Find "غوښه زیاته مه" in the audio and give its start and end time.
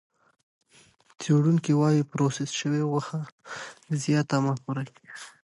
2.89-4.53